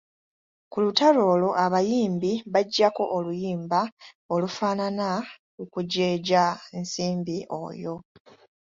Ku 0.71 0.77
lutalo 0.83 1.21
olwo 1.33 1.51
abayimbi 1.65 2.31
baggyako 2.53 3.03
oluyimba 3.17 3.79
olufaanana 4.33 5.07
okujeeja 5.61 6.43
Nsimbi 6.79 7.37
oyo. 7.63 7.95